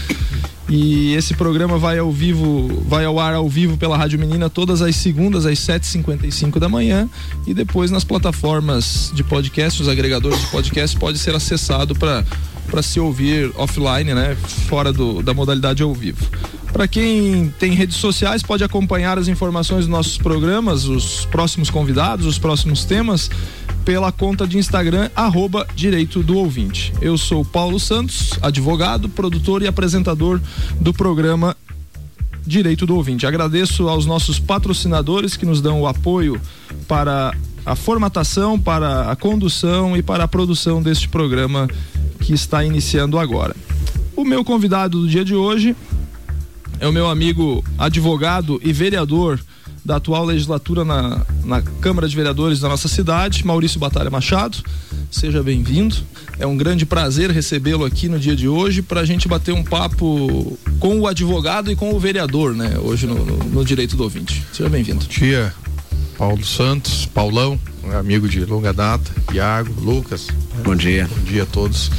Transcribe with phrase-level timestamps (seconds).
[0.68, 4.80] E esse programa vai ao vivo, vai ao ar ao vivo pela Rádio Menina todas
[4.80, 7.08] as segundas às 7h55 da manhã.
[7.46, 12.24] E depois nas plataformas de podcast, os agregadores de podcast pode ser acessado para
[12.70, 14.34] para se ouvir offline, né,
[14.68, 16.26] fora do, da modalidade ao vivo.
[16.72, 22.26] Para quem tem redes sociais, pode acompanhar as informações dos nossos programas, os próximos convidados,
[22.26, 23.30] os próximos temas
[23.84, 26.92] pela conta de Instagram, arroba Direito do Ouvinte.
[27.00, 30.40] Eu sou Paulo Santos, advogado, produtor e apresentador
[30.80, 31.54] do programa
[32.46, 33.26] Direito do Ouvinte.
[33.26, 36.40] Agradeço aos nossos patrocinadores que nos dão o apoio
[36.88, 41.68] para a formatação, para a condução e para a produção deste programa
[42.20, 43.54] que está iniciando agora.
[44.16, 45.76] O meu convidado do dia de hoje
[46.80, 49.38] é o meu amigo advogado e vereador
[49.84, 54.58] da atual legislatura na, na Câmara de Vereadores da nossa cidade, Maurício Batalha Machado.
[55.10, 55.96] Seja bem-vindo.
[56.38, 59.62] É um grande prazer recebê-lo aqui no dia de hoje para a gente bater um
[59.62, 62.78] papo com o advogado e com o vereador, né?
[62.82, 64.42] Hoje no, no, no Direito do Ouvinte.
[64.52, 65.04] Seja bem-vindo.
[65.04, 65.54] Bom dia,
[66.16, 67.60] Paulo Santos, Paulão,
[67.98, 70.28] amigo de longa data, Iago, Lucas.
[70.64, 71.06] Bom dia.
[71.06, 71.90] Bom dia a todos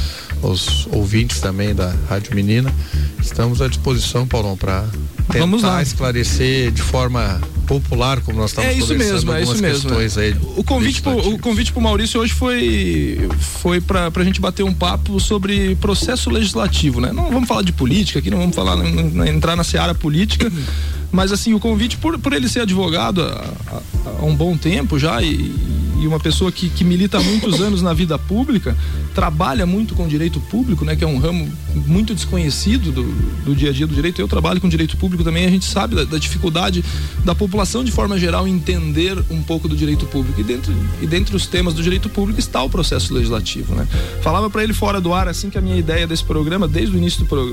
[0.46, 2.72] os ouvintes também da Rádio Menina.
[3.20, 4.84] Estamos à disposição, Paulão, para
[5.30, 9.90] tentar esclarecer de forma popular, como nós estamos é isso mesmo, é isso mesmo.
[9.98, 14.40] Aí o convite pro, o convite para o Maurício hoje foi foi para a gente
[14.40, 17.12] bater um papo sobre processo legislativo, né?
[17.12, 18.76] Não vamos falar de política aqui, não vamos falar
[19.26, 20.50] entrar na seara política,
[21.10, 23.80] mas assim o convite por, por ele ser advogado há, há,
[24.20, 25.52] há um bom tempo já e,
[26.00, 28.76] e uma pessoa que, que milita há muitos anos na vida pública,
[29.16, 31.50] trabalha muito com direito público, né, que é um ramo
[31.86, 33.02] muito desconhecido do,
[33.46, 34.20] do dia a dia do direito.
[34.20, 36.84] Eu trabalho com direito público também, a gente sabe da, da dificuldade
[37.24, 40.38] da população de forma geral entender um pouco do direito público.
[40.38, 43.88] E dentro, e dentre os temas do direito público está o processo legislativo, né?
[44.20, 46.98] Falava para ele fora do ar assim que a minha ideia desse programa, desde o
[46.98, 47.46] início do, pro,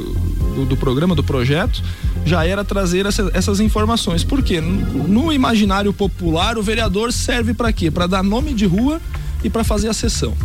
[0.55, 1.81] do, do programa, do projeto,
[2.25, 4.21] já era trazer essa, essas informações.
[4.21, 4.59] Por quê?
[4.59, 7.89] No, no imaginário popular, o vereador serve para quê?
[7.89, 8.99] Para dar nome de rua
[9.41, 10.35] e para fazer a sessão.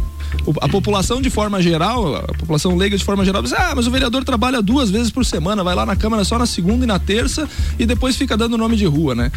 [0.61, 3.91] A população de forma geral, a população leiga de forma geral, diz: ah, mas o
[3.91, 6.99] vereador trabalha duas vezes por semana, vai lá na Câmara só na segunda e na
[6.99, 9.31] terça e depois fica dando nome de rua, né?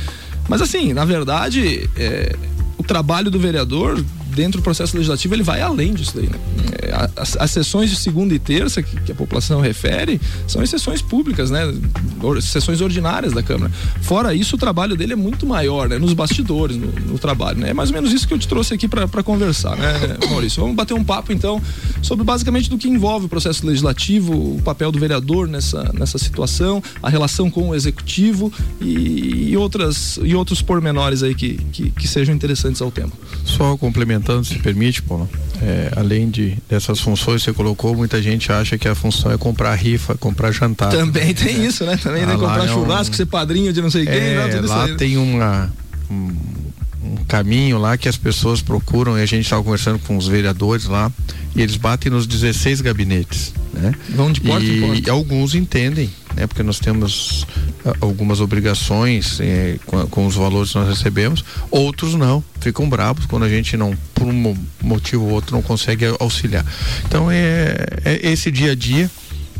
[0.47, 2.35] Mas assim, na verdade, é,
[2.77, 4.03] o trabalho do vereador
[4.35, 6.39] dentro do processo legislativo ele vai além disso daí, né?
[6.81, 11.01] É, as, as, sessões de segunda e terça que, que, a população refere são sessões
[11.01, 11.61] públicas, né?
[12.21, 13.71] Or, sessões ordinárias da Câmara.
[14.01, 15.97] Fora isso, o trabalho dele é muito maior, né?
[15.97, 17.69] Nos bastidores, no, no trabalho, né?
[17.69, 20.61] É mais ou menos isso que eu te trouxe aqui para conversar, né, Maurício?
[20.61, 21.61] Vamos bater um papo então
[22.01, 26.81] sobre basicamente do que envolve o processo legislativo, o papel do vereador nessa, nessa situação,
[27.01, 32.07] a relação com o executivo e, e outras e outros pormenores aí que, que, que
[32.07, 33.11] sejam interessantes ao tema.
[33.45, 35.29] Só complementar complementando, se permite, Paulo,
[35.61, 39.37] é, além de dessas funções que você colocou, muita gente acha que a função é
[39.37, 40.91] comprar rifa, comprar jantar.
[40.91, 41.97] Também tem isso, né?
[41.97, 44.13] Também ah, comprar é churrasco, um, ser padrinho de não sei quem.
[44.13, 45.71] É, lá aí, tem uma,
[46.09, 46.31] um,
[47.03, 50.85] um, caminho lá que as pessoas procuram e a gente estava conversando com os vereadores
[50.85, 51.11] lá
[51.55, 53.93] e eles batem nos 16 gabinetes, né?
[54.09, 55.07] Vão de porta e, em porta.
[55.07, 56.47] E alguns entendem né?
[56.47, 57.43] Porque nós temos
[57.85, 63.25] uh, algumas obrigações eh, com, com, os valores que nós recebemos, outros não, ficam bravos
[63.25, 66.65] quando a gente não, por um motivo ou outro, não consegue auxiliar.
[67.05, 67.75] Então é,
[68.05, 69.09] é esse dia a dia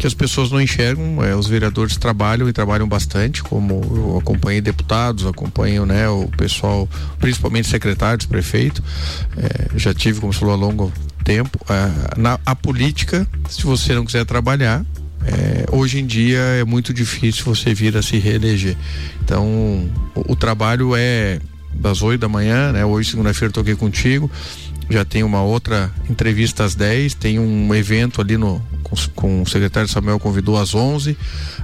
[0.01, 4.59] que as pessoas não enxergam, é, os vereadores trabalham e trabalham bastante, como eu acompanhei
[4.59, 6.89] deputados, acompanho né, o pessoal,
[7.19, 8.83] principalmente secretários, prefeito,
[9.37, 10.91] é, já tive, como falou, ao longo
[11.23, 11.59] tempo.
[11.69, 14.83] A, na, a política, se você não quiser trabalhar,
[15.25, 18.75] é, hoje em dia é muito difícil você vir a se reeleger.
[19.23, 19.45] Então,
[20.15, 21.39] o, o trabalho é
[21.73, 22.85] das 8 da manhã, né?
[22.85, 24.29] Hoje, segunda-feira, aqui contigo.
[24.89, 29.47] Já tem uma outra entrevista às 10, tem um evento ali no com, com o
[29.47, 31.17] secretário Samuel convidou às 11.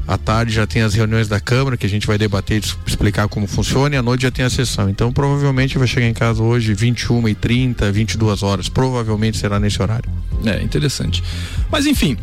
[0.08, 3.46] À tarde já tem as reuniões da Câmara que a gente vai debater, explicar como
[3.46, 4.90] funciona e à noite já tem a sessão.
[4.90, 8.70] Então provavelmente vai chegar em casa hoje 21 e 30, 22 horas.
[8.70, 10.10] Provavelmente será nesse horário.
[10.46, 11.22] É, interessante.
[11.70, 12.18] Mas enfim,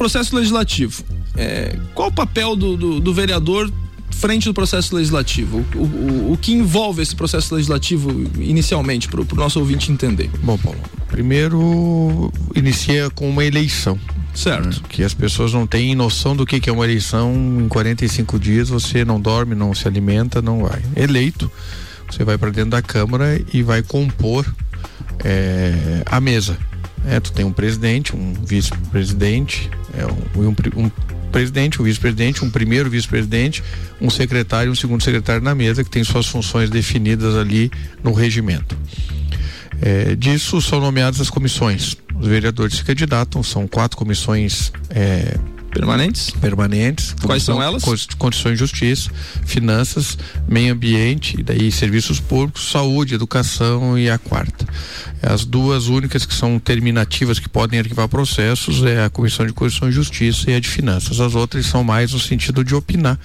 [0.00, 1.04] processo legislativo.
[1.36, 3.70] É, qual o papel do, do, do vereador
[4.10, 5.62] frente do processo legislativo?
[5.74, 10.30] O, o, o, que envolve esse processo legislativo inicialmente, para o nosso ouvinte entender?
[10.42, 13.98] Bom, Paulo, primeiro inicia com uma eleição.
[14.32, 14.68] Certo.
[14.68, 14.76] Né?
[14.88, 17.34] Que as pessoas não têm noção do que, que é uma eleição.
[17.60, 20.80] Em 45 dias você não dorme, não se alimenta, não vai.
[20.96, 21.52] Eleito,
[22.10, 24.46] você vai para dentro da Câmara e vai compor
[25.22, 26.56] é, a mesa.
[27.06, 30.90] É, tu tem um presidente, um vice-presidente, é, um, um, um
[31.30, 33.62] presidente, um vice-presidente, um primeiro vice-presidente,
[34.00, 37.70] um secretário e um segundo secretário na mesa, que tem suas funções definidas ali
[38.02, 38.76] no regimento.
[39.80, 41.96] É, disso são nomeadas as comissões.
[42.14, 45.38] Os vereadores se candidatam, são quatro comissões é,
[45.70, 46.30] Permanentes?
[46.30, 47.14] Permanentes.
[47.22, 47.84] Quais são elas?
[48.18, 49.10] Condições de justiça,
[49.44, 50.18] finanças,
[50.48, 54.66] meio ambiente, e daí serviços públicos, saúde, educação e a quarta.
[55.22, 59.88] As duas únicas que são terminativas que podem arquivar processos é a Comissão de Constituição
[59.88, 61.20] e Justiça e a de Finanças.
[61.20, 63.18] As outras são mais no sentido de opinar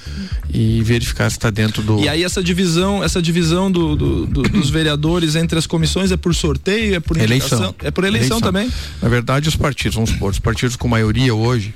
[0.53, 1.99] e verificar se está dentro do.
[1.99, 6.17] E aí essa divisão, essa divisão do, do, do, dos vereadores entre as comissões é
[6.17, 7.73] por sorteio, é por eleição?
[7.81, 8.71] É por eleição, eleição também?
[9.01, 11.73] Na verdade, os partidos, vamos supor, os partidos com maioria hoje,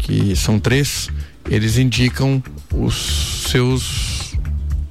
[0.00, 1.08] que são três,
[1.48, 2.42] eles indicam
[2.74, 4.34] os seus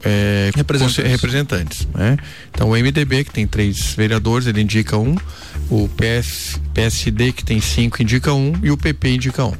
[0.04, 1.12] é, representantes.
[1.12, 2.18] representantes né?
[2.52, 5.16] Então o MDB, que tem três vereadores, ele indica um,
[5.70, 9.54] o PS, PSD, que tem cinco, indica um, e o PP indica um.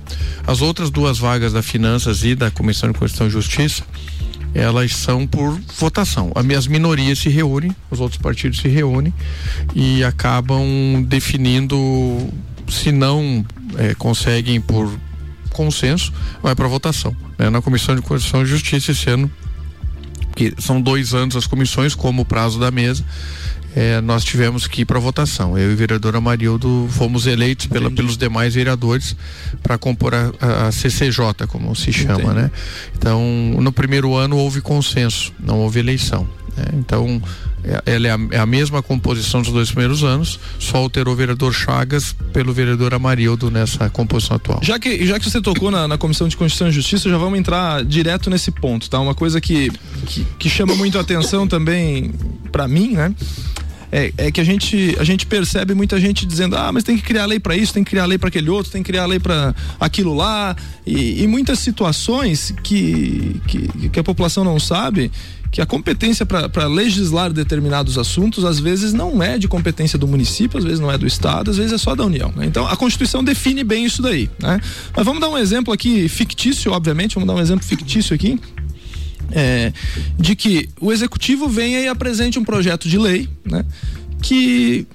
[0.48, 3.84] As outras duas vagas da Finanças e da Comissão de Constituição e Justiça,
[4.54, 6.32] elas são por votação.
[6.36, 9.14] As minorias se reúnem, os outros partidos se reúnem
[9.76, 10.66] e acabam
[11.06, 11.78] definindo
[12.68, 13.46] se não
[13.78, 14.92] é, conseguem por
[15.60, 17.14] consenso, vai para votação.
[17.38, 17.50] Né?
[17.50, 19.30] Na Comissão de Constituição e Justiça esse ano,
[20.34, 23.04] que são dois anos as comissões, como o prazo da mesa,
[23.76, 25.58] é, nós tivemos que ir para votação.
[25.58, 29.18] Eu e o vereador Amarildo fomos eleitos pela, pelos demais vereadores
[29.62, 32.36] para compor a, a, CCJ, como se chama, Entendi.
[32.36, 32.52] né?
[32.98, 33.22] Então,
[33.60, 36.26] no primeiro ano houve consenso, não houve eleição.
[36.60, 36.66] Né?
[36.80, 37.22] Então,
[37.64, 41.18] é, ela é a, é a, mesma composição dos dois primeiros anos, só alterou o
[41.18, 44.60] vereador Chagas pelo vereador Amarildo nessa composição atual.
[44.62, 47.40] Já que, já que você tocou na, na Comissão de Constituição e Justiça, já vamos
[47.40, 49.00] entrar direto nesse ponto, tá?
[49.00, 49.72] Uma coisa que,
[50.06, 52.12] que, que chama muito a atenção também
[52.52, 53.14] para mim, né?
[53.92, 57.02] É, é, que a gente, a gente percebe muita gente dizendo, ah, mas tem que
[57.02, 59.20] criar lei para isso, tem que criar lei para aquele outro, tem que criar lei
[59.20, 60.56] para aquilo lá.
[60.86, 65.12] E, e, muitas situações que, que, que a população não sabe
[65.52, 70.60] que a competência para legislar determinados assuntos às vezes não é de competência do município,
[70.60, 72.32] às vezes não é do estado, às vezes é só da União.
[72.36, 72.46] Né?
[72.46, 74.30] Então a Constituição define bem isso daí.
[74.42, 74.60] Né?
[74.96, 78.40] Mas vamos dar um exemplo aqui fictício, obviamente, vamos dar um exemplo fictício aqui.
[79.32, 79.72] É,
[80.18, 83.64] de que o executivo venha e apresente um projeto de lei, né,
[84.24, 84.88] que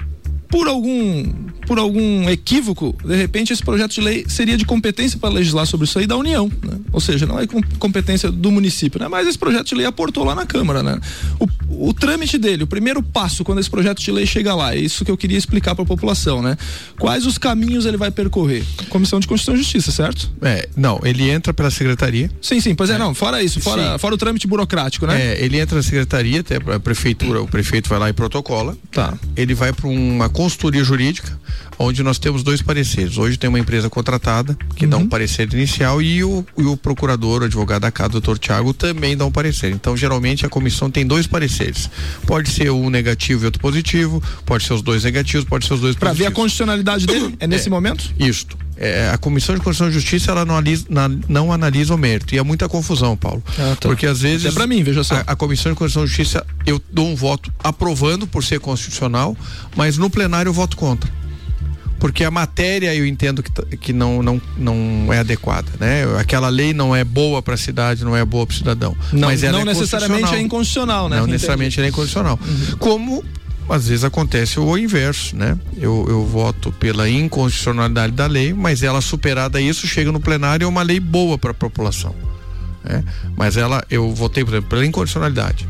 [0.55, 1.25] por algum
[1.67, 5.87] por algum equívoco, de repente esse projeto de lei seria de competência para legislar sobre
[5.87, 6.79] isso aí da União, né?
[6.93, 7.47] ou seja, não é
[7.79, 9.09] competência do município, né?
[9.09, 10.83] mas esse projeto de lei aportou lá na Câmara.
[10.83, 11.01] Né?
[11.41, 14.79] O, o trâmite dele, o primeiro passo quando esse projeto de lei chega lá, é
[14.79, 16.43] isso que eu queria explicar para a população.
[16.43, 16.57] Né?
[16.99, 18.63] Quais os caminhos ele vai percorrer?
[18.91, 20.31] Comissão de Constituição e Justiça, certo?
[20.43, 22.31] É, não, ele entra pela secretaria.
[22.43, 22.99] Sim, sim, pois é, é.
[22.99, 25.33] não, fora isso, fora, fora o trâmite burocrático, né?
[25.33, 28.77] É, ele entra na secretaria, até a prefeitura, o prefeito vai lá e protocola.
[28.93, 29.15] Tá.
[29.35, 31.39] Ele vai para uma consultoria jurídica
[31.79, 33.17] onde nós temos dois pareceres.
[33.17, 34.91] Hoje tem uma empresa contratada que uhum.
[34.91, 35.09] dá um uhum.
[35.09, 39.25] parecer inicial e o, e o procurador, o advogado da casa, doutor Tiago, também dá
[39.25, 39.73] um parecer.
[39.73, 41.89] Então, geralmente, a comissão tem dois pareceres.
[42.27, 45.81] Pode ser um negativo e outro positivo, pode ser os dois negativos, pode ser os
[45.81, 46.19] dois positivos.
[46.19, 47.35] Para ver a constitucionalidade dele?
[47.41, 48.15] É nesse é, momento?
[48.19, 48.57] Isto.
[48.77, 52.35] É, a Comissão de Constituição e Justiça ela não analisa, na, não analisa o mérito
[52.35, 53.43] e é muita confusão, Paulo.
[53.59, 53.89] Ah, tá.
[53.89, 54.47] Porque às vezes.
[54.47, 55.17] É para mim, veja só.
[55.17, 59.37] A, a, Comissão de Constituição e Justiça eu dou um voto aprovando por ser constitucional,
[59.77, 61.11] mas no plenário eu voto contra
[62.05, 66.03] porque a matéria eu entendo que, que não, não, não é adequada, né?
[66.19, 68.95] Aquela lei não é boa para a cidade, não é boa para o cidadão.
[69.11, 71.19] Não, mas ela não é necessariamente é inconstitucional, né?
[71.19, 72.39] Não necessariamente é inconstitucional.
[72.47, 72.77] Uhum.
[72.79, 73.25] Como
[73.69, 75.59] às vezes acontece o inverso, né?
[75.77, 80.69] Eu, eu voto pela inconstitucionalidade da lei, mas ela superada isso chega no plenário é
[80.69, 82.15] uma lei boa para a população.
[82.85, 83.03] Né?
[83.37, 85.67] Mas ela, eu votei, por exemplo, pela incondicionalidade.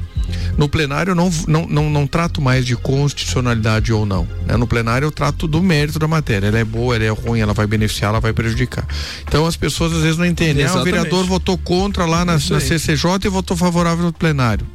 [0.56, 4.26] No plenário eu não, não, não, não trato mais de constitucionalidade ou não.
[4.46, 4.56] Né?
[4.56, 6.46] No plenário eu trato do mérito da matéria.
[6.46, 8.86] Ela é boa, ela é ruim, ela vai beneficiar, ela vai prejudicar.
[9.26, 10.64] Então as pessoas às vezes não entendem.
[10.64, 14.66] Ah, o vereador votou contra lá na, na CCJ e votou favorável no plenário.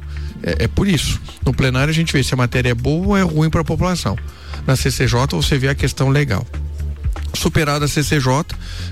[0.42, 1.20] É, é, por isso.
[1.44, 3.64] No plenário a gente vê se a matéria é boa ou é ruim para a
[3.64, 4.16] população.
[4.66, 6.46] Na CCJ você vê a questão legal
[7.32, 8.44] superada a CCJ,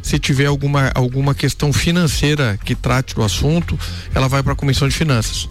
[0.02, 3.78] se tiver alguma, alguma questão financeira que trate do assunto,
[4.14, 5.48] ela vai para a Comissão de Finanças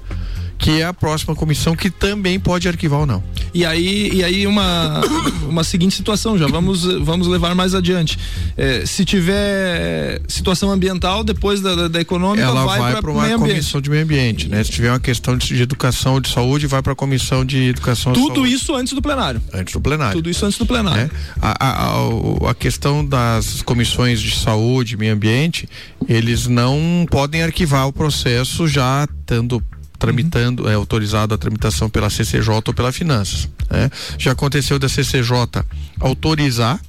[0.58, 3.24] que é a próxima comissão que também pode arquivar ou não.
[3.54, 5.02] E aí, e aí uma,
[5.48, 8.18] uma seguinte situação, já vamos, vamos levar mais adiante.
[8.56, 13.90] É, se tiver situação ambiental, depois da, da, econômica, ela vai para uma comissão de
[13.90, 14.64] meio ambiente, né?
[14.64, 18.14] Se tiver uma questão de, de educação, de saúde, vai para a comissão de educação.
[18.14, 19.42] Tudo isso antes do plenário.
[19.54, 20.14] Antes do plenário.
[20.14, 21.10] Tudo isso antes do plenário.
[21.42, 25.68] A, a, a, a questão das comissões de saúde, meio ambiente,
[26.08, 29.62] eles não podem arquivar o processo já estando
[29.98, 30.70] tramitando, uhum.
[30.70, 33.50] é autorizado a tramitação pela CCJ ou pela Finanças.
[33.70, 33.90] Né?
[34.18, 35.64] Já aconteceu da CCJ
[36.00, 36.80] autorizar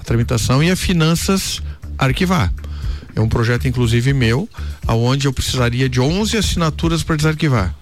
[0.00, 1.62] a tramitação e a Finanças
[1.98, 2.52] arquivar.
[3.14, 4.48] É um projeto, inclusive, meu,
[4.86, 7.74] aonde eu precisaria de 11 assinaturas para desarquivar.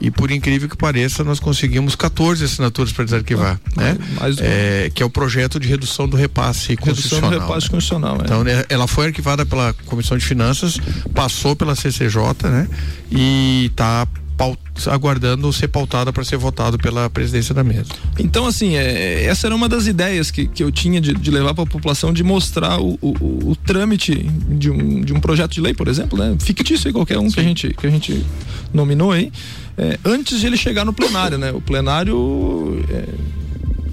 [0.00, 3.98] E por incrível que pareça, nós conseguimos 14 assinaturas para desarquivar, ah, né?
[4.20, 7.30] Mais, é, que é o projeto de redução do repasse redução constitucional.
[7.30, 7.70] Do repasse né?
[7.70, 8.24] constitucional, é.
[8.24, 10.78] Então, né, ela foi arquivada pela Comissão de Finanças,
[11.14, 12.68] passou pela CCJ, né?
[13.10, 14.06] E está
[14.90, 17.86] aguardando ser pautada para ser votado pela presidência da mesa.
[18.18, 21.54] Então, assim, é, essa era uma das ideias que, que eu tinha de, de levar
[21.54, 25.60] para a população, de mostrar o, o, o, trâmite de um, de um projeto de
[25.60, 26.36] lei, por exemplo, né?
[26.40, 28.26] Fictício aí, qualquer um que a, gente, que a gente
[28.72, 29.30] nominou aí,
[29.76, 31.52] é, antes de ele chegar no plenário, né?
[31.52, 32.84] O plenário.
[32.90, 33.34] É,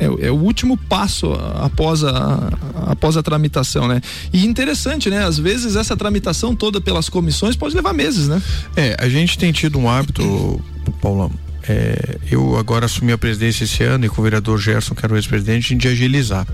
[0.02, 2.50] é, é, o último passo após a,
[2.88, 4.02] após a tramitação, né?
[4.34, 5.24] E interessante, né?
[5.24, 8.42] Às vezes essa tramitação toda pelas comissões pode levar meses, né?
[8.76, 10.60] É, a gente tem tido um hábito,
[11.00, 11.32] Paulão,
[11.68, 15.14] é, eu agora assumi a presidência esse ano e com o vereador Gerson, que era
[15.14, 16.48] o ex-presidente, de agilizar.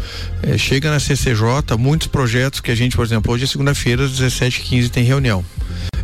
[0.43, 4.11] É, chega na CCJ, muitos projetos que a gente, por exemplo, hoje é segunda-feira, às
[4.11, 5.43] 17h15 tem reunião.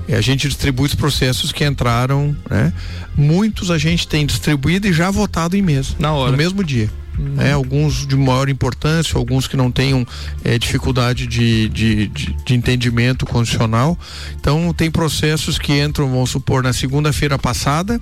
[0.08, 2.74] É, a gente distribui os processos que entraram, né?
[3.16, 5.96] Muitos a gente tem distribuído e já votado em mesa.
[6.00, 6.32] Na hora.
[6.32, 6.90] No mesmo dia.
[7.18, 7.40] Uhum.
[7.40, 10.06] É, alguns de maior importância, alguns que não tenham
[10.44, 13.98] é, dificuldade de, de, de, de, entendimento condicional.
[14.40, 18.02] Então, tem processos que entram, vamos supor, na segunda-feira passada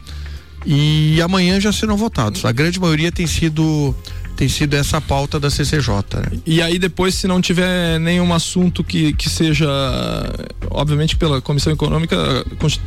[0.65, 2.45] e amanhã já serão votados.
[2.45, 3.95] A grande maioria tem sido
[4.41, 5.93] tem sido essa a pauta da CCJ.
[6.15, 6.39] Né?
[6.47, 9.69] E aí depois, se não tiver nenhum assunto que, que seja,
[10.71, 12.17] obviamente pela Comissão Econômica,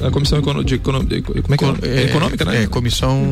[0.05, 2.01] a Comissão Econômica, de, como é que é?
[2.01, 2.65] é Econômica, né?
[2.65, 3.23] É, Comissão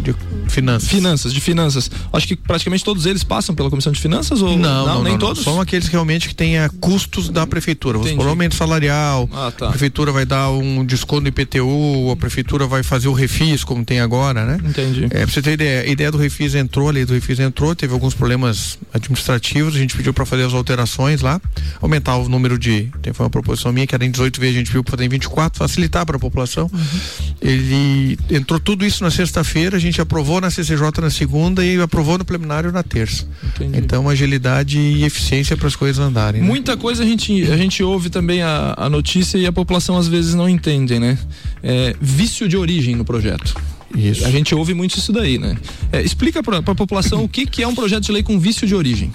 [0.00, 0.14] de
[0.46, 0.88] Finanças.
[0.88, 1.90] Finanças, de Finanças.
[2.12, 4.86] Acho que praticamente todos eles passam pela Comissão de Finanças ou não?
[4.86, 5.42] Não, não nem não, todos.
[5.42, 7.98] São aqueles realmente que tenha custos da prefeitura.
[7.98, 8.14] Entendi.
[8.14, 9.66] Por aumento salarial, ah, tá.
[9.66, 13.84] a prefeitura vai dar um desconto no IPTU, a prefeitura vai fazer o refis, como
[13.84, 14.60] tem agora, né?
[14.64, 15.06] Entendi.
[15.06, 17.63] É, pra você ter ideia, a ideia do refis entrou, a lei do refis entrou
[17.64, 21.40] entrou, teve alguns problemas administrativos, a gente pediu para fazer as alterações lá,
[21.80, 22.90] aumentar o número de.
[23.14, 25.08] Foi uma proposição minha que era em 18 vezes, a gente pediu para fazer em
[25.08, 26.70] 24, facilitar para a população.
[26.72, 27.34] Uhum.
[27.40, 32.18] Ele entrou tudo isso na sexta-feira, a gente aprovou na CCJ na segunda e aprovou
[32.18, 33.26] no plenário na terça.
[33.42, 33.78] Entendi.
[33.78, 36.40] Então, agilidade e eficiência para as coisas andarem.
[36.40, 36.46] Né?
[36.46, 40.08] Muita coisa a gente, a gente ouve também a, a notícia e a população às
[40.08, 41.18] vezes não entende, né?
[41.62, 43.54] É, vício de origem no projeto.
[43.94, 44.26] Isso.
[44.26, 45.56] A gente ouve muito isso daí, né?
[45.92, 48.66] É, explica para a população o que, que é um projeto de lei com vício
[48.66, 49.12] de origem.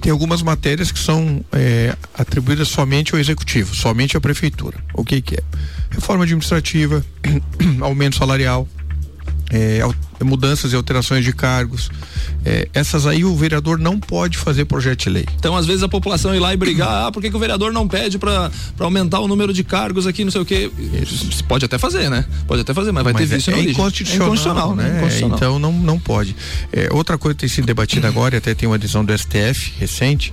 [0.00, 4.78] Tem algumas matérias que são é, atribuídas somente ao executivo, somente à prefeitura.
[4.94, 5.42] O que, que é?
[5.90, 7.04] Reforma administrativa,
[7.80, 8.68] aumento salarial,
[9.50, 9.80] é,
[10.24, 11.90] mudanças e alterações de cargos.
[12.44, 15.26] É, essas aí o vereador não pode fazer projeto de lei.
[15.38, 17.72] Então, às vezes, a população ir lá e brigar, ah, por que, que o vereador
[17.72, 20.70] não pede para aumentar o número de cargos aqui, não sei o quê?
[21.02, 21.44] Isso.
[21.44, 22.24] Pode até fazer, né?
[22.46, 24.84] Pode até fazer, mas vai mas ter vício é, é inconstitucional, é inconstitucional, né?
[24.84, 25.36] É inconstitucional.
[25.36, 26.36] Então não, não pode.
[26.72, 29.74] É, outra coisa que tem sido debatida agora, e até tem uma decisão do STF
[29.78, 30.32] recente,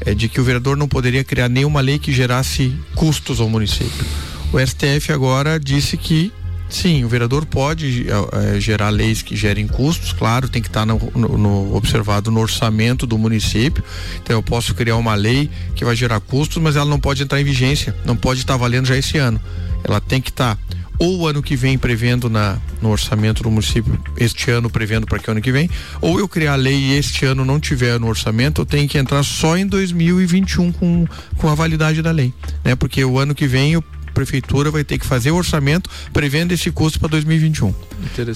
[0.00, 4.04] é de que o vereador não poderia criar nenhuma lei que gerasse custos ao município.
[4.52, 6.32] O STF agora disse que
[6.68, 10.98] Sim, o vereador pode é, gerar leis que gerem custos, claro, tem que estar no,
[11.14, 13.84] no, no, observado no orçamento do município.
[14.22, 17.40] Então eu posso criar uma lei que vai gerar custos, mas ela não pode entrar
[17.40, 19.40] em vigência, não pode estar valendo já esse ano.
[19.84, 20.58] Ela tem que estar
[20.98, 25.18] ou o ano que vem prevendo na, no orçamento do município, este ano prevendo para
[25.18, 25.68] que ano que vem,
[26.00, 28.96] ou eu criar a lei e este ano não tiver no orçamento, eu tenho que
[28.96, 31.06] entrar só em 2021 com,
[31.36, 32.74] com a validade da lei, né?
[32.76, 36.70] Porque o ano que vem eu prefeitura vai ter que fazer o orçamento prevendo esse
[36.70, 37.74] custo para 2021.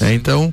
[0.03, 0.53] É, então,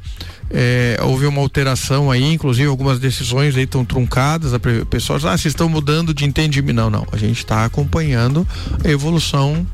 [0.50, 5.54] é, houve uma alteração aí, inclusive algumas decisões aí estão truncadas, a pessoas, ah, vocês
[5.54, 6.76] estão mudando de entendimento.
[6.76, 8.48] Não, não, a gente está acompanhando
[8.84, 9.66] a evolução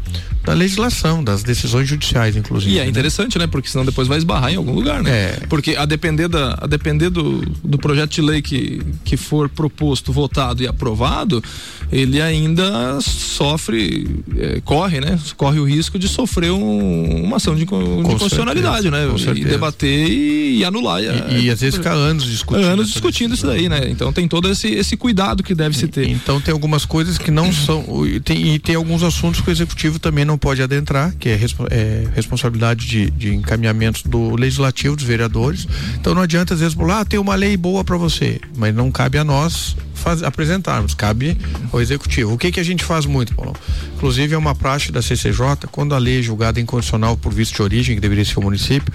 [0.44, 2.74] da legislação, das decisões judiciais, inclusive.
[2.74, 2.90] E é né?
[2.90, 3.46] interessante, né?
[3.46, 5.12] Porque senão depois vai esbarrar em algum lugar, né?
[5.12, 5.40] É.
[5.48, 10.12] Porque a depender, da, a depender do, do projeto de lei que, que for proposto,
[10.12, 11.44] votado e aprovado,
[11.92, 15.20] ele ainda sofre, é, corre, né?
[15.38, 19.08] Corre o risco de sofrer um, uma ação de, de constitucionalidade, né?
[19.36, 21.02] E debater e, e anular.
[21.02, 22.66] E, e, e, às vezes ficar anos discutindo.
[22.66, 23.90] Anos discutindo isso daí, né?
[23.90, 26.08] Então tem todo esse, esse cuidado que deve se ter.
[26.08, 27.84] Então tem algumas coisas que não são.
[28.24, 31.40] Tem, e tem alguns assuntos que o executivo também não pode adentrar, que é,
[31.70, 35.68] é responsabilidade de, de encaminhamento do legislativo, dos vereadores.
[36.00, 38.92] Então não adianta, às vezes, falar, ah, tem uma lei boa para você, mas não
[38.92, 41.38] cabe a nós faz, apresentarmos, cabe
[41.72, 42.34] ao executivo.
[42.34, 43.56] O que que a gente faz muito, Paulo?
[43.96, 47.62] Inclusive é uma praxe da CCJ, quando a lei é julgada incondicional por visto de
[47.62, 48.94] origem, que deveria ser o município,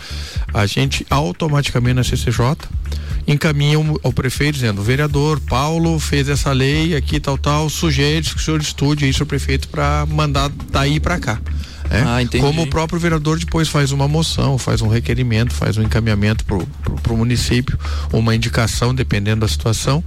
[0.52, 2.56] a gente automaticamente na CCJ
[3.26, 8.40] encaminha ao prefeito dizendo: o vereador Paulo fez essa lei aqui, tal, tal, sujeito que
[8.40, 11.40] o senhor estude isso o prefeito para mandar daí para cá.
[11.90, 12.00] É?
[12.00, 16.44] Ah, Como o próprio vereador depois faz uma moção, faz um requerimento, faz um encaminhamento
[16.44, 17.78] para o município,
[18.12, 20.02] uma indicação, dependendo da situação,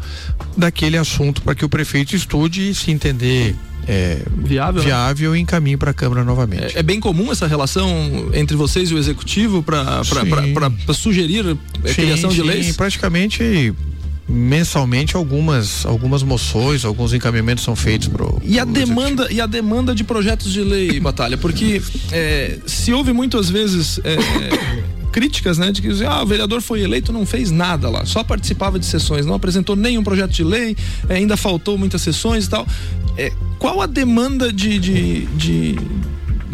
[0.58, 3.56] daquele assunto para que o prefeito estude e se entender
[3.88, 4.88] é, viável, né?
[4.88, 5.38] viável né?
[5.38, 6.76] e encaminhe para a Câmara novamente.
[6.76, 10.04] É, é, bem comum essa relação entre vocês e o Executivo para
[10.94, 12.76] sugerir a criação sim, de leis?
[12.76, 13.74] Praticamente
[14.30, 19.34] mensalmente algumas algumas moções, alguns encaminhamentos são feitos pro, e a demanda executivo.
[19.34, 21.82] e a demanda de projetos de lei, batalha, porque
[22.12, 24.18] é, se houve muitas vezes é,
[25.12, 28.78] críticas, né, de que ah, o vereador foi eleito, não fez nada lá, só participava
[28.78, 32.68] de sessões, não apresentou nenhum projeto de lei, é, ainda faltou muitas sessões e tal.
[33.18, 35.76] É, qual a demanda de, de, de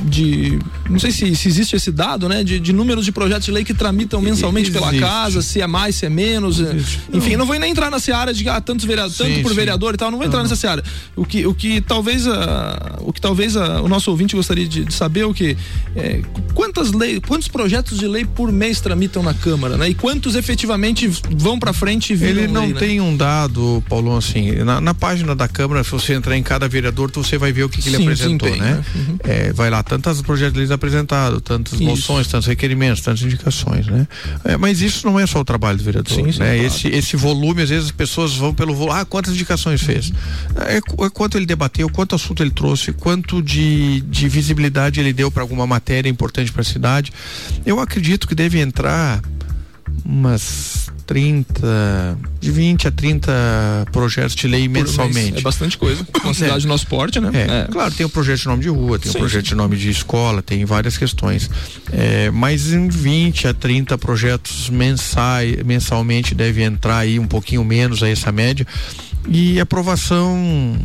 [0.03, 2.43] de não sei se, se existe esse dado, né?
[2.43, 4.89] De, de, números de projetos de lei que tramitam mensalmente existe.
[4.89, 6.59] pela casa, se é mais, se é menos.
[6.59, 6.75] É.
[7.13, 7.39] Enfim, não.
[7.39, 9.55] não vou nem entrar na seara de ah, tantos vereadores, tanto por sim.
[9.55, 10.83] vereador e tal, não vou entrar nessa seara.
[11.15, 14.85] O que, o que talvez, a, o, que talvez a, o nosso ouvinte gostaria de,
[14.85, 15.57] de saber é o que
[15.95, 16.21] é,
[16.53, 19.89] quantas leis, quantos projetos de lei por mês tramitam na Câmara, né?
[19.89, 22.79] E quantos efetivamente vão para frente e viram Ele não lei, né?
[22.79, 23.01] tem né?
[23.01, 27.11] um dado, Paulo, assim, na, na, página da Câmara, se você entrar em cada vereador,
[27.11, 28.75] você vai ver o que, que ele apresentou, sim, né?
[28.75, 28.85] né?
[28.95, 29.17] Uhum.
[29.23, 31.83] É, vai lá, tantos projetos de leis apresentados, tantas isso.
[31.83, 34.07] moções, tantos requerimentos, tantas indicações, né?
[34.43, 36.53] É, mas isso não é só o trabalho do vereador, sim, sim, né?
[36.53, 36.67] Claro.
[36.67, 40.11] Esse, esse volume, às vezes as pessoas vão pelo volume, ah, quantas indicações fez?
[40.67, 45.31] É, é quanto ele debateu, quanto assunto ele trouxe, quanto de, de visibilidade ele deu
[45.31, 47.11] para alguma matéria importante para a cidade.
[47.65, 49.21] Eu acredito que deve entrar
[50.05, 55.39] umas 30, de 20 a 30 projetos de lei mensalmente.
[55.39, 56.05] É bastante coisa.
[56.21, 56.59] Com a cidade é.
[56.61, 57.31] do nosso porte, né?
[57.33, 57.61] É.
[57.61, 57.67] é.
[57.71, 59.17] Claro, tem o projeto de nome de rua, tem Sim.
[59.17, 61.49] o projeto de nome de escola, tem várias questões.
[61.91, 68.03] É, mas em 20 a 30 projetos mensais, mensalmente deve entrar aí um pouquinho menos
[68.03, 68.65] a essa média.
[69.27, 70.77] E aprovação,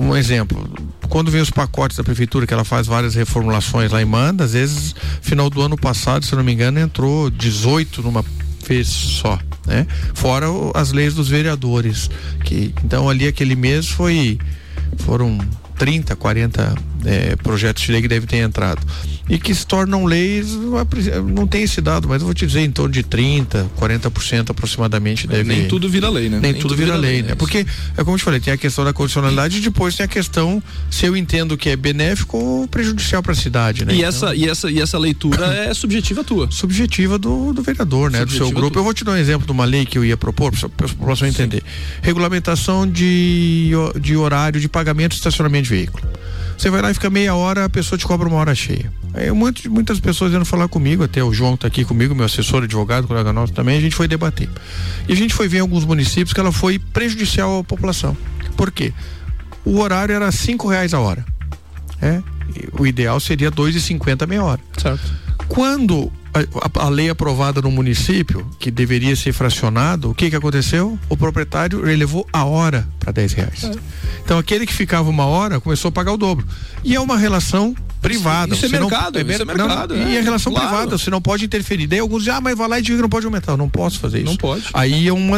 [0.00, 0.68] um exemplo,
[1.08, 4.52] quando vem os pacotes da prefeitura, que ela faz várias reformulações lá e manda, às
[4.52, 8.24] vezes, final do ano passado, se não me engano, entrou 18 numa
[8.68, 9.86] vez só, né?
[10.14, 12.10] Fora as leis dos vereadores,
[12.44, 14.38] que então ali aquele mês foi
[14.98, 15.38] foram
[15.78, 18.80] 30, 40 é, projetos de lei que devem ter entrado
[19.28, 20.56] e que se tornam leis,
[21.34, 25.26] não tem esse dado, mas eu vou te dizer, em torno de 30, 40% aproximadamente
[25.26, 25.44] deve.
[25.44, 26.38] Nem tudo vira lei, né?
[26.40, 27.32] Nem, Nem tudo, vira, vira lei, lei, né?
[27.32, 30.04] É Porque, é como eu te falei, tem a questão da condicionalidade e depois tem
[30.04, 33.92] a questão se eu entendo que é benéfico ou prejudicial para a cidade, né?
[33.92, 36.50] E, então, essa, e, essa, e essa leitura é subjetiva tua?
[36.50, 38.20] Subjetiva do, do vereador, né?
[38.20, 38.74] Subjetiva do seu grupo.
[38.74, 38.80] Tua.
[38.80, 40.88] Eu vou te dar um exemplo de uma lei que eu ia propor, para a
[40.88, 41.62] população entender.
[42.02, 46.08] Regulamentação de, de horário de pagamento de estacionamento de veículo.
[46.58, 48.92] Você vai lá e fica meia hora, a pessoa te cobra uma hora cheia.
[49.14, 52.64] Aí muitas, muitas pessoas iam falar comigo, até o João está aqui comigo, meu assessor,
[52.64, 54.48] advogado, colega nosso também, a gente foi debater.
[55.08, 58.16] E a gente foi ver em alguns municípios que ela foi prejudicial à população.
[58.56, 58.92] Por quê?
[59.64, 61.24] O horário era cinco reais a hora.
[62.02, 62.20] É?
[62.78, 64.60] O ideal seria dois e cinquenta meia hora.
[64.76, 65.14] Certo.
[65.46, 70.98] Quando a, a, lei aprovada no município, que deveria ser fracionado, o que que aconteceu?
[71.08, 73.64] O proprietário elevou a hora para 10 reais.
[73.64, 73.72] É.
[74.24, 76.46] Então aquele que ficava uma hora começou a pagar o dobro.
[76.84, 78.54] E é uma relação privada.
[78.54, 79.96] Isso, é mercado, não, é, isso é mercado.
[79.96, 80.12] Não, é.
[80.12, 80.68] E a relação claro.
[80.68, 81.86] privada, você não pode interferir.
[81.86, 83.52] Daí alguns dizem, ah, mas vai lá e diga que não pode aumentar.
[83.52, 84.26] Eu não posso fazer isso.
[84.26, 84.64] Não pode.
[84.72, 85.28] Aí é um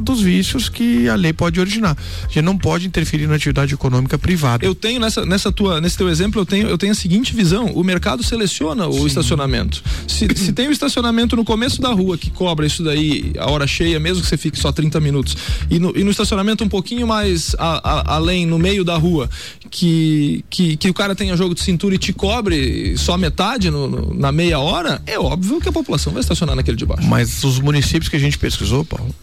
[0.00, 1.96] dos vícios que a lei pode originar.
[2.24, 4.64] A gente não pode interferir na atividade econômica privada.
[4.64, 7.66] Eu tenho nessa, nessa tua, nesse teu exemplo, eu tenho, eu tenho a seguinte visão:
[7.66, 9.06] o mercado seleciona o Sim.
[9.06, 9.82] estacionamento.
[10.06, 13.50] Se, se tem o um estacionamento no começo da rua que cobra isso daí, a
[13.50, 15.36] hora cheia, mesmo que você fique só 30 minutos,
[15.70, 19.28] e no, e no estacionamento um pouquinho mais a, a, além, no meio da rua,
[19.70, 23.88] que, que, que o cara tenha jogo de cintura e te cobre só metade no,
[23.88, 27.06] no, na meia hora, é óbvio que a população vai estacionar naquele de baixo.
[27.06, 29.14] Mas os municípios que a gente pesquisou, Paulo,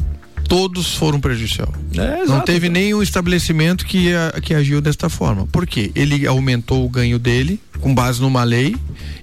[0.47, 1.73] todos foram prejudicial.
[1.97, 4.11] É, não teve nenhum estabelecimento que,
[4.43, 5.47] que agiu desta forma.
[5.47, 5.91] Por quê?
[5.95, 8.75] Ele aumentou o ganho dele com base numa lei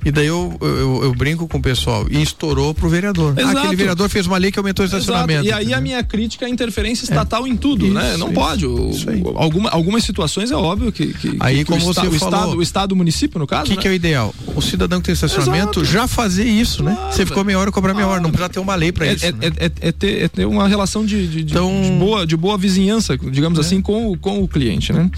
[0.05, 3.39] e daí eu, eu, eu, brinco com o pessoal e estourou pro vereador.
[3.39, 3.59] Exato.
[3.59, 5.47] aquele vereador fez uma lei que aumentou o estacionamento.
[5.47, 5.63] Exato.
[5.63, 7.49] E aí a minha crítica é a interferência estatal é.
[7.49, 8.17] em tudo, isso, né?
[8.17, 8.67] Não isso, pode.
[8.67, 12.57] Isso alguma, algumas situações é óbvio que, que, aí, que como o, você falou, estado,
[12.57, 13.63] o estado, o município, no caso.
[13.63, 13.83] O que, né?
[13.83, 14.35] que, é o ideal?
[14.55, 15.85] O cidadão que tem estacionamento Exato.
[15.85, 16.93] já fazer isso, né?
[16.93, 17.13] claro, né?
[17.13, 18.21] Você ficou meia hora, cobrar meia hora.
[18.21, 19.27] Não precisa ter uma lei para é, isso.
[19.27, 19.39] É, né?
[19.57, 23.17] é, é, ter, é, ter, uma relação de, de, então, de, boa, de boa vizinhança,
[23.17, 23.63] digamos é.
[23.63, 25.11] assim, com, com o cliente, né?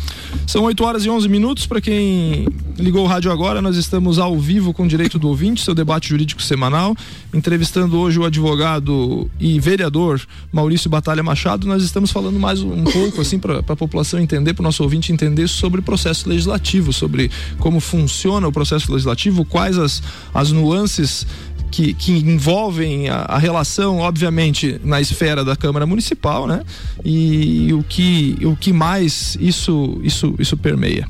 [0.47, 1.67] São 8 horas e 11 minutos.
[1.67, 2.47] Para quem
[2.79, 6.43] ligou o rádio agora, nós estamos ao vivo com direito do ouvinte, seu debate jurídico
[6.43, 6.97] semanal,
[7.33, 10.21] entrevistando hoje o advogado e vereador
[10.53, 11.67] Maurício Batalha Machado.
[11.67, 15.13] Nós estamos falando mais um pouco, assim, para a população entender, para o nosso ouvinte
[15.13, 21.27] entender sobre o processo legislativo, sobre como funciona o processo legislativo, quais as, as nuances
[21.71, 26.63] que, que, envolvem a, a, relação, obviamente, na esfera da Câmara Municipal, né?
[27.05, 31.09] E, e o que, o que mais isso, isso, isso permeia.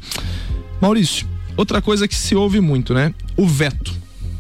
[0.81, 3.15] Maurício, outra coisa que se ouve muito, né?
[3.37, 3.93] O veto,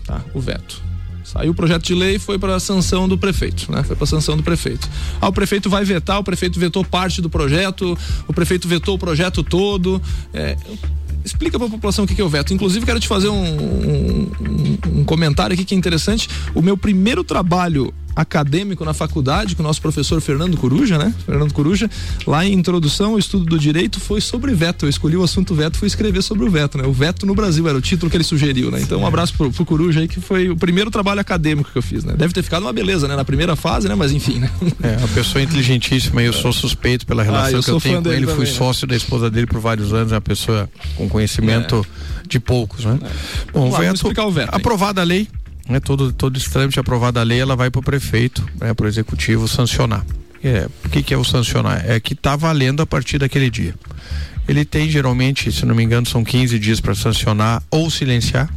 [0.04, 0.22] tá?
[0.34, 0.82] O veto.
[1.24, 3.82] Saiu o projeto de lei, foi para a sanção do prefeito, né?
[3.82, 4.88] Foi para a sanção do prefeito.
[5.20, 7.98] Ah, o prefeito vai vetar, o prefeito vetou parte do projeto,
[8.28, 10.00] o prefeito vetou o projeto todo.
[10.34, 10.54] É,
[11.24, 12.52] explica para a população o que é o veto.
[12.52, 16.28] Inclusive, quero te fazer um, um, um, comentário aqui que é interessante.
[16.54, 21.12] O meu primeiro trabalho acadêmico na faculdade com o nosso professor Fernando Coruja, né?
[21.26, 21.90] Fernando Coruja,
[22.26, 24.86] lá em introdução ao estudo do direito foi sobre veto.
[24.86, 26.86] Eu escolhi o assunto veto, fui escrever sobre o veto, né?
[26.86, 28.80] O veto no Brasil era o título que ele sugeriu, né?
[28.80, 31.82] Então um abraço pro, pro Coruja aí que foi o primeiro trabalho acadêmico que eu
[31.82, 32.14] fiz, né?
[32.16, 33.16] Deve ter ficado uma beleza, né?
[33.16, 33.94] Na primeira fase, né?
[33.94, 34.50] Mas enfim, né?
[34.82, 38.12] É, uma pessoa inteligentíssima e eu sou suspeito pela relação ah, que eu tenho com
[38.12, 42.28] ele, fui sócio da esposa dele por vários anos, é uma pessoa com conhecimento é.
[42.28, 42.98] de poucos, né?
[43.02, 43.52] É.
[43.52, 44.50] Bom, lá, veto, explicar o veto.
[44.52, 45.28] Aprovada a lei,
[45.68, 48.84] né, todo, todo esse trâmite aprovado a lei, ela vai para o prefeito, né, para
[48.84, 50.04] o executivo sancionar.
[50.42, 51.88] É, o que, que é o sancionar?
[51.88, 53.74] É que está valendo a partir daquele dia.
[54.46, 58.50] Ele tem geralmente, se não me engano, são 15 dias para sancionar ou silenciar.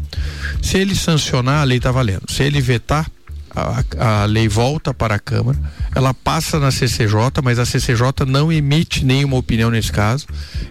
[0.62, 2.30] Se ele sancionar, a lei está valendo.
[2.30, 3.10] Se ele vetar,
[3.56, 5.58] a, a, lei volta para a Câmara,
[5.96, 10.28] ela passa na CCJ, mas a CCJ não emite nenhuma opinião nesse caso,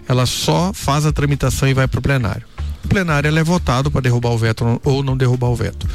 [0.07, 2.45] ela só faz a tramitação e vai para o plenário
[2.87, 5.87] plenário é votado para derrubar o veto ou não derrubar o veto.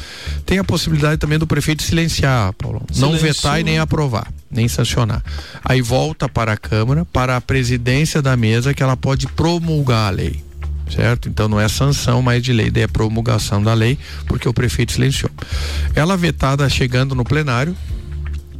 [0.44, 2.82] Tem a possibilidade também do prefeito silenciar, Paulo.
[2.96, 5.22] Não vetar e nem aprovar, nem sancionar.
[5.64, 10.10] Aí volta para a Câmara, para a presidência da mesa, que ela pode promulgar a
[10.10, 10.42] lei
[10.90, 11.26] certo?
[11.26, 15.30] Então não é sanção mais de lei, é promulgação da lei, porque o prefeito silenciou.
[15.94, 17.74] Ela vetada chegando no plenário,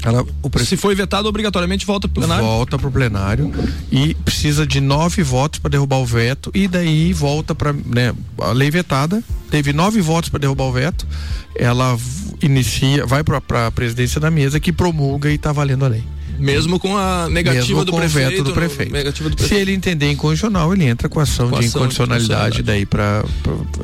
[0.04, 0.64] ela, pre...
[0.64, 2.44] Se foi vetado, obrigatoriamente volta para o plenário?
[2.44, 3.52] Volta para o plenário
[3.90, 8.52] e precisa de nove votos para derrubar o veto e daí volta para né, a
[8.52, 9.22] lei vetada.
[9.50, 11.06] Teve nove votos para derrubar o veto.
[11.54, 11.96] Ela
[12.40, 16.02] inicia, vai para a presidência da mesa que promulga e está valendo a lei.
[16.38, 18.26] Mesmo com a negativa Mesmo do com prefeito.
[18.26, 18.90] O veto do prefeito.
[18.90, 19.44] do prefeito.
[19.46, 22.86] Se ele entender incondicional, ele entra com ação, com de, ação incondicionalidade de incondicionalidade daí
[22.86, 23.24] para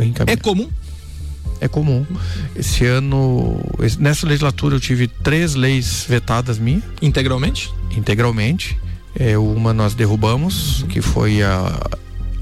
[0.04, 0.33] encaminhar.
[0.33, 0.68] É comum?
[1.61, 2.05] É comum.
[2.57, 3.61] Esse ano,
[3.99, 6.83] nessa legislatura, eu tive três leis vetadas minhas.
[7.01, 7.73] Integralmente?
[7.97, 8.79] Integralmente.
[9.14, 11.81] É, uma nós derrubamos, que foi a,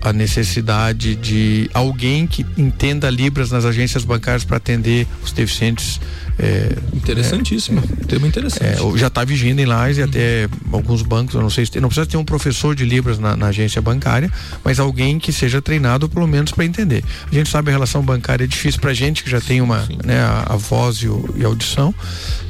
[0.06, 6.00] a necessidade de alguém que entenda Libras nas agências bancárias para atender os deficientes
[6.38, 8.64] é, Interessantíssimo, é, tema interessante.
[8.64, 11.88] É, já está vigindo em Lages e até alguns bancos, eu não sei se não
[11.88, 14.30] precisa ter um professor de Libras na, na agência bancária,
[14.62, 17.02] mas alguém que seja treinado pelo menos para entender.
[17.30, 20.20] A gente sabe a relação bancária é difícil para gente que já tem uma, né,
[20.20, 21.94] a, a voz e, o, e, a audição.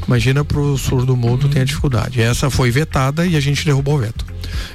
[0.07, 1.51] Imagina para o surdo mudo uhum.
[1.51, 2.21] tem a dificuldade.
[2.21, 4.25] Essa foi vetada e a gente derrubou o veto.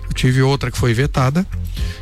[0.07, 1.47] Eu tive outra que foi vetada,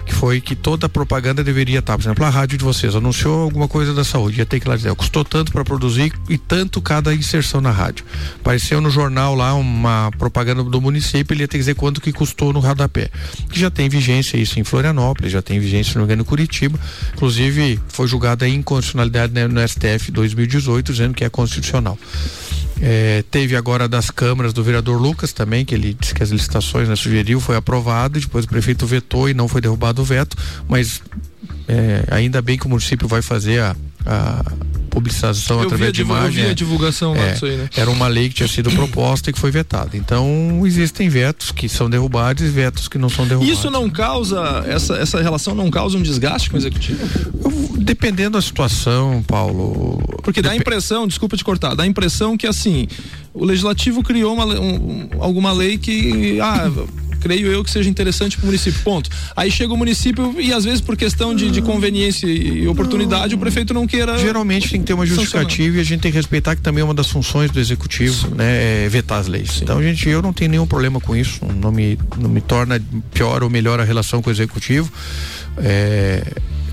[0.05, 3.43] que foi que toda a propaganda deveria estar, por exemplo, a rádio de vocês anunciou
[3.43, 6.81] alguma coisa da saúde, ia ter que lá dizer, custou tanto para produzir e tanto
[6.81, 8.03] cada inserção na rádio.
[8.39, 12.11] Apareceu no jornal lá uma propaganda do município, ele ia ter que dizer quanto que
[12.11, 13.11] custou no radapé.
[13.51, 16.79] Que já tem vigência isso em Florianópolis, já tem vigência no engano Curitiba.
[17.13, 21.97] Inclusive foi julgada a inconstitucionalidade né, no STF 2018, dizendo que é constitucional.
[22.81, 26.87] É, teve agora das câmaras do vereador Lucas também, que ele disse que as licitações
[26.87, 30.37] né, sugeriu, foi aprovado, depois o prefeito vetou e não foi derrubado o veto,
[30.67, 31.01] mas
[31.67, 34.43] é, ainda bem que o município vai fazer a, a
[34.99, 36.27] publicização eu através de imagem.
[36.27, 36.53] Eu vi a é.
[36.53, 37.69] divulgação é, disso aí, né?
[37.75, 39.95] Era uma lei que tinha sido proposta e que foi vetada.
[39.95, 43.57] Então, existem vetos que são derrubados e vetos que não são derrubados.
[43.57, 46.99] Isso não causa, essa, essa relação não causa um desgaste com o executivo?
[47.43, 49.99] Eu, dependendo da situação, Paulo.
[50.23, 52.87] Porque dá a impressão, desculpa te cortar, dá a impressão que assim,
[53.33, 56.39] o legislativo criou uma, um, alguma lei que.
[56.41, 56.69] Ah,
[57.19, 58.79] creio eu que seja interessante para o município.
[58.81, 59.09] Ponto.
[59.35, 63.37] Aí chega o município e às vezes por questão de, de conveniência e oportunidade o
[63.37, 64.17] prefeito não queira.
[64.17, 66.85] Geralmente tem que ter uma justificativa e a gente tem que respeitar que também é
[66.85, 68.35] uma das funções do executivo, Sim.
[68.35, 69.51] né, é vetar as leis.
[69.51, 69.63] Sim.
[69.63, 71.41] Então, gente, eu não tenho nenhum problema com isso.
[71.45, 72.81] Não me, não me torna
[73.13, 74.91] pior ou melhor a relação com o executivo.
[75.57, 76.23] É,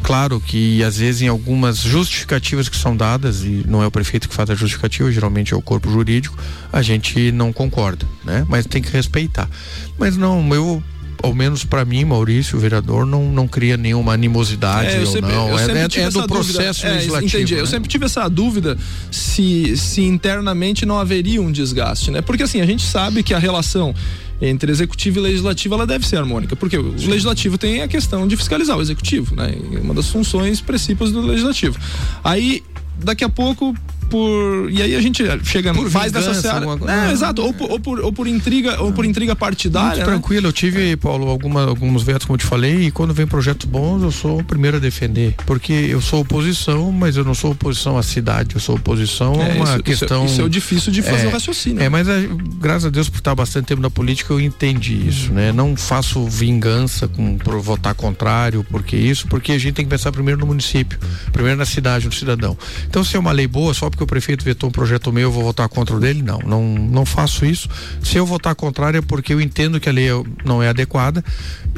[0.07, 4.29] claro que às vezes em algumas justificativas que são dadas, e não é o prefeito
[4.29, 6.39] que faz a justificativa, geralmente é o corpo jurídico,
[6.73, 8.47] a gente não concorda, né?
[8.49, 9.51] Mas tem que respeitar.
[9.99, 10.81] Mas não, eu
[11.23, 15.33] ao menos para mim, Maurício, o vereador, não, não cria nenhuma animosidade é, ou sempre,
[15.33, 15.59] não.
[15.59, 17.37] É, é, é, do processo é, legislativo.
[17.37, 17.55] Entendi.
[17.55, 17.61] Né?
[17.61, 18.79] Eu sempre tive essa dúvida
[19.11, 22.21] se, se internamente não haveria um desgaste, né?
[22.21, 23.95] Porque assim, a gente sabe que a relação
[24.41, 28.37] entre executivo e legislativo ela deve ser harmônica, porque o legislativo tem a questão de
[28.37, 29.55] fiscalizar o executivo, né?
[29.83, 31.79] Uma das funções principais do legislativo.
[32.23, 32.63] Aí
[33.03, 33.75] daqui a pouco
[34.09, 37.81] por e aí a gente chega por faz dessa seara, é, exato ou por, ou
[37.81, 40.05] por, ou por intriga ou por intriga partidária Muito né?
[40.05, 43.67] tranquilo eu tive Paulo alguma, alguns vetos como eu te falei e quando vem projetos
[43.67, 47.53] bons eu sou o primeiro a defender porque eu sou oposição mas eu não sou
[47.53, 50.49] oposição à cidade eu sou oposição a é, uma isso, questão isso, isso é o
[50.49, 53.67] difícil de fazer é, o raciocínio é mas é, graças a Deus por estar bastante
[53.67, 55.53] tempo na política eu entendi isso né?
[55.53, 60.13] Não faço vingança com por votar contrário porque isso porque a gente tem que pensar
[60.13, 60.99] primeiro no município
[61.33, 62.57] primeiro na cidade no cidadão.
[62.89, 65.33] Então se é uma lei boa só porque o prefeito vetou um projeto meu, eu
[65.33, 66.21] vou votar contra o dele?
[66.21, 67.67] Não, não, não faço isso.
[68.03, 70.09] Se eu votar contrário é porque eu entendo que a lei
[70.45, 71.25] não é adequada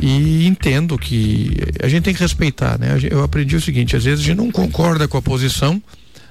[0.02, 2.98] e entendo que a gente tem que respeitar, né?
[3.08, 5.80] Eu aprendi o seguinte, às vezes a gente não concorda com a posição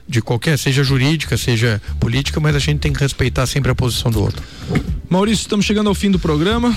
[0.06, 4.12] de qualquer, seja jurídica, seja política, mas a gente tem que respeitar sempre a posição
[4.12, 4.43] do outro.
[5.10, 6.76] Maurício, estamos chegando ao fim do programa.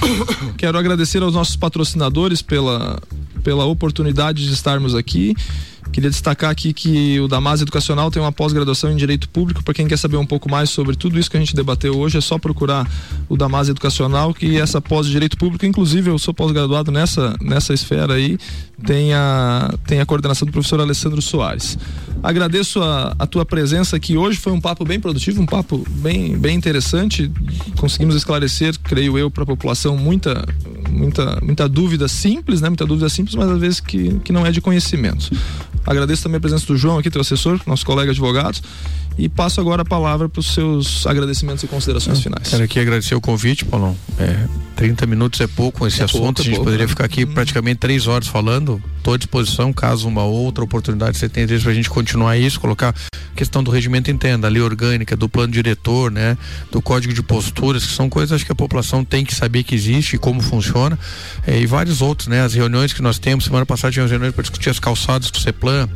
[0.56, 3.00] Quero agradecer aos nossos patrocinadores pela,
[3.42, 5.34] pela oportunidade de estarmos aqui
[5.92, 9.62] Queria destacar aqui que o Damas Educacional tem uma pós-graduação em Direito Público.
[9.62, 12.18] Para quem quer saber um pouco mais sobre tudo isso que a gente debateu hoje,
[12.18, 12.88] é só procurar
[13.28, 17.74] o Damas Educacional, que essa pós de Direito Público, inclusive eu sou pós-graduado nessa, nessa
[17.74, 18.38] esfera aí,
[18.86, 21.76] tem a, tem a coordenação do professor Alessandro Soares.
[22.22, 26.36] Agradeço a, a tua presença aqui hoje, foi um papo bem produtivo, um papo bem,
[26.36, 27.30] bem interessante.
[27.78, 30.44] Conseguimos esclarecer, creio eu, para a população muita,
[30.88, 32.68] muita, muita dúvida simples, né?
[32.68, 35.30] Muita dúvida simples, mas às vezes que, que não é de conhecimento.
[35.86, 38.60] Agradeço também a presença do João aqui, teu assessor, nosso colega advogado.
[39.18, 42.48] E passo agora a palavra para os seus agradecimentos e considerações finais.
[42.48, 43.96] Quero aqui agradecer o convite, Paulão.
[44.18, 44.46] É,
[44.76, 46.20] 30 minutos é pouco esse é assunto.
[46.22, 46.88] Pouco, é a gente pouco, poderia né?
[46.88, 47.34] ficar aqui hum.
[47.34, 48.82] praticamente três horas falando.
[48.96, 52.94] Estou à disposição, caso uma outra oportunidade você tenha para a gente continuar isso, colocar
[53.34, 56.36] questão do regimento interno, da lei orgânica, do plano diretor, né,
[56.70, 60.16] do código de posturas, que são coisas que a população tem que saber que existe
[60.16, 60.98] e como funciona,
[61.46, 64.42] é, e vários outros, né, as reuniões que nós temos, semana passada tivemos reuniões para
[64.42, 65.88] discutir as calçadas com o CEPLAN,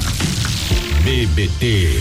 [1.03, 1.99] BBT